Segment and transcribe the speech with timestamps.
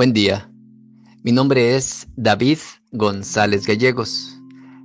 [0.00, 0.50] Buen día.
[1.24, 2.56] Mi nombre es David
[2.90, 4.34] González Gallegos.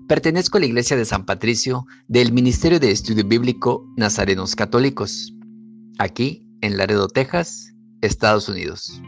[0.10, 5.34] Pertenezco a la Iglesia de San Patricio del Ministerio de Estudio Bíblico Nazarenos Católicos,
[6.00, 9.02] aquí en Laredo, Texas, Estados Unidos.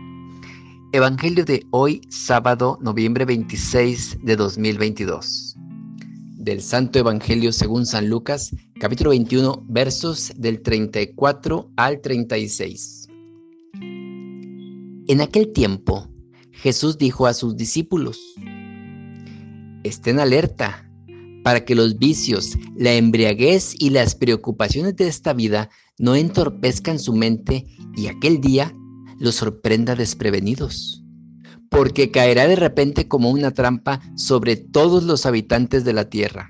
[0.93, 5.57] Evangelio de hoy, sábado, noviembre 26 de 2022.
[6.37, 12.97] Del Santo Evangelio según San Lucas, capítulo 21, versos del 34 al 36.
[15.09, 16.09] En aquel tiempo,
[16.51, 18.19] Jesús dijo a sus discípulos,
[19.83, 20.91] estén alerta
[21.45, 27.13] para que los vicios, la embriaguez y las preocupaciones de esta vida no entorpezcan su
[27.13, 27.65] mente
[27.95, 28.75] y aquel día
[29.17, 31.05] los sorprenda desprevenidos,
[31.69, 36.49] porque caerá de repente como una trampa sobre todos los habitantes de la tierra.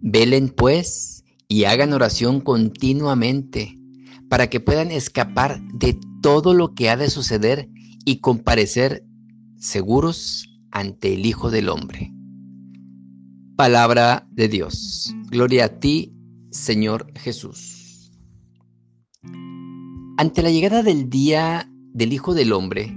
[0.00, 3.79] Velen pues y hagan oración continuamente
[4.30, 7.68] para que puedan escapar de todo lo que ha de suceder
[8.04, 9.04] y comparecer
[9.58, 12.14] seguros ante el Hijo del Hombre.
[13.56, 15.12] Palabra de Dios.
[15.30, 16.14] Gloria a ti,
[16.50, 18.12] Señor Jesús.
[20.16, 22.94] Ante la llegada del día del Hijo del Hombre,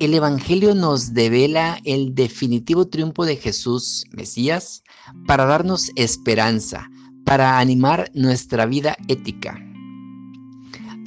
[0.00, 4.82] el Evangelio nos devela el definitivo triunfo de Jesús, Mesías,
[5.26, 6.90] para darnos esperanza,
[7.24, 9.64] para animar nuestra vida ética.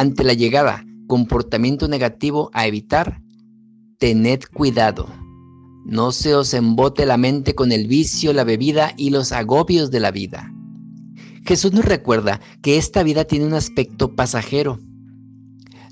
[0.02, 3.22] Ante la llegada, comportamiento negativo a evitar,
[4.00, 5.08] tened cuidado.
[5.86, 10.00] No se os embote la mente con el vicio, la bebida y los agobios de
[10.00, 10.52] la vida.
[11.46, 14.80] Jesús nos recuerda que esta vida tiene un aspecto pasajero.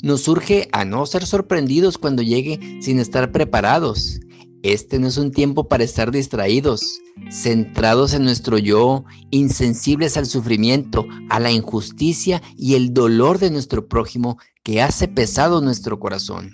[0.02, 4.22] Nos urge a no ser sorprendidos cuando llegue sin estar preparados
[4.64, 7.00] este no es un tiempo para estar distraídos,
[7.32, 13.88] centrados en nuestro yo, insensibles al sufrimiento, a la injusticia y el dolor de nuestro
[13.88, 16.52] prójimo que hace pesado nuestro corazón.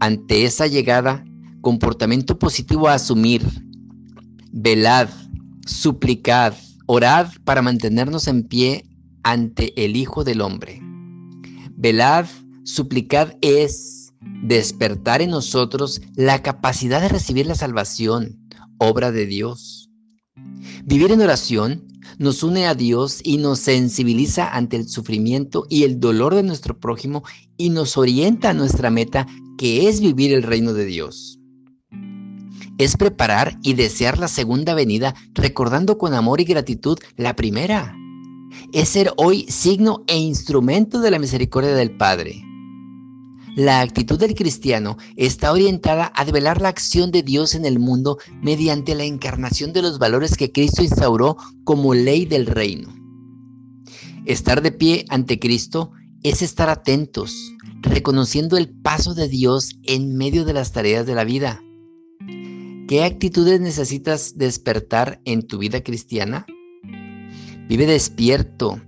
[0.00, 1.24] Ante esa llegada,
[1.62, 3.42] comportamiento positivo a asumir.
[4.52, 5.08] Velad,
[5.66, 6.54] suplicad,
[6.86, 8.84] orad para mantenernos en pie
[9.22, 10.80] ante el Hijo del Hombre.
[11.76, 12.26] Velad,
[12.64, 13.97] suplicad es
[14.42, 19.90] despertar en nosotros la capacidad de recibir la salvación, obra de Dios.
[20.84, 21.86] Vivir en oración
[22.18, 26.78] nos une a Dios y nos sensibiliza ante el sufrimiento y el dolor de nuestro
[26.78, 27.22] prójimo
[27.56, 31.38] y nos orienta a nuestra meta, que es vivir el reino de Dios.
[32.78, 37.94] Es preparar y desear la segunda venida, recordando con amor y gratitud la primera.
[38.72, 42.47] Es ser hoy signo e instrumento de la misericordia del Padre.
[43.58, 48.18] La actitud del cristiano está orientada a develar la acción de Dios en el mundo
[48.40, 52.94] mediante la encarnación de los valores que Cristo instauró como ley del reino.
[54.26, 55.90] Estar de pie ante Cristo
[56.22, 57.34] es estar atentos,
[57.82, 61.60] reconociendo el paso de Dios en medio de las tareas de la vida.
[62.86, 66.46] ¿Qué actitudes necesitas despertar en tu vida cristiana?
[67.68, 68.80] Vive despierto,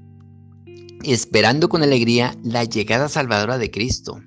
[1.03, 4.21] esperando con alegría la llegada salvadora de Cristo.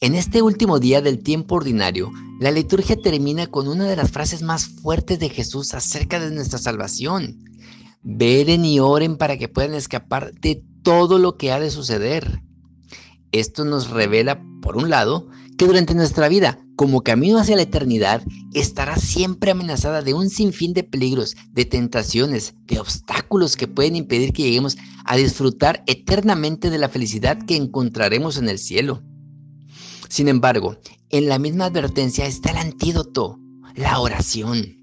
[0.00, 4.42] En este último día del tiempo ordinario, la liturgia termina con una de las frases
[4.42, 7.44] más fuertes de Jesús acerca de nuestra salvación.
[8.04, 12.42] Veren y oren para que puedan escapar de todo lo que ha de suceder.
[13.32, 15.26] Esto nos revela, por un lado,
[15.58, 18.22] que durante nuestra vida, como camino hacia la eternidad,
[18.54, 24.32] estará siempre amenazada de un sinfín de peligros, de tentaciones, de obstáculos que pueden impedir
[24.32, 29.02] que lleguemos a disfrutar eternamente de la felicidad que encontraremos en el cielo.
[30.08, 30.76] Sin embargo,
[31.10, 33.38] en la misma advertencia está el antídoto,
[33.74, 34.78] la oración.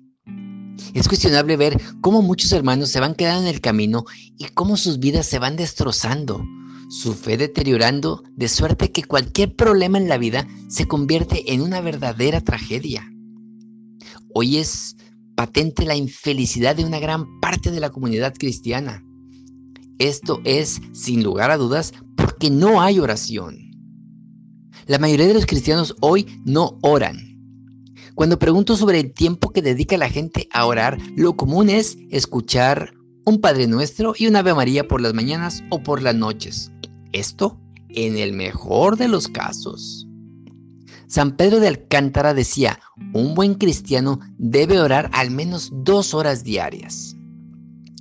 [0.94, 4.06] Es cuestionable ver cómo muchos hermanos se van quedando en el camino
[4.38, 6.46] y cómo sus vidas se van destrozando,
[6.90, 11.82] su fe deteriorando, de suerte que cualquier problema en la vida se convierte en una
[11.82, 13.12] verdadera tragedia.
[14.34, 14.96] Hoy es
[15.36, 19.04] patente la infelicidad de una gran parte de la comunidad cristiana.
[19.98, 23.65] Esto es, sin lugar a dudas, porque no hay oración.
[24.88, 27.18] La mayoría de los cristianos hoy no oran.
[28.14, 32.94] Cuando pregunto sobre el tiempo que dedica la gente a orar, lo común es escuchar
[33.26, 36.72] un Padre Nuestro y un Ave María por las mañanas o por las noches.
[37.14, 37.60] Esto
[37.90, 40.08] en el mejor de los casos.
[41.08, 42.80] San Pedro de Alcántara decía,
[43.12, 47.16] un buen cristiano debe orar al menos dos horas diarias.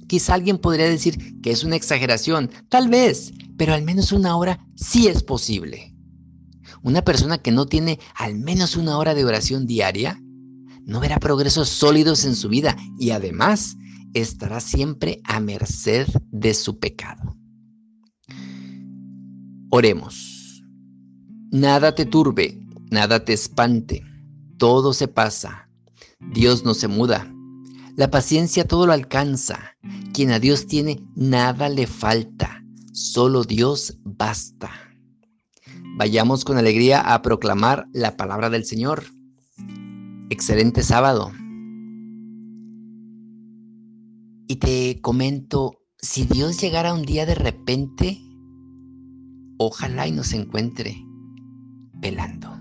[0.07, 4.67] Quizá alguien podría decir que es una exageración, tal vez, pero al menos una hora
[4.75, 5.94] sí es posible.
[6.83, 10.21] Una persona que no tiene al menos una hora de oración diaria
[10.85, 13.77] no verá progresos sólidos en su vida y además
[14.13, 17.37] estará siempre a merced de su pecado.
[19.71, 20.63] Oremos.
[21.51, 22.61] Nada te turbe,
[22.91, 24.05] nada te espante,
[24.59, 25.69] todo se pasa.
[26.21, 27.33] Dios no se muda.
[27.97, 29.77] La paciencia todo lo alcanza.
[30.13, 32.65] Quien a Dios tiene, nada le falta.
[32.93, 34.84] Solo Dios basta.
[35.97, 39.05] Vayamos con alegría a proclamar la palabra del Señor.
[40.29, 41.31] Excelente sábado.
[44.49, 48.19] Y te comento, si Dios llegara un día de repente,
[49.59, 50.97] ojalá y nos encuentre
[52.01, 52.54] pelando.